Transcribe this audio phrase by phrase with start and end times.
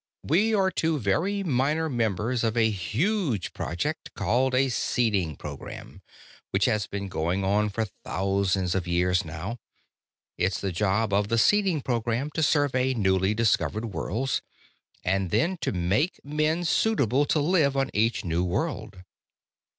[0.23, 6.01] We are two very minor members of a huge project called a 'seeding program',
[6.49, 9.59] which has been going on for thousands of years now.
[10.39, 14.41] It's the job of the seeding program to survey newly discovered worlds,
[15.03, 19.03] and then to make men suitable to live on each new world."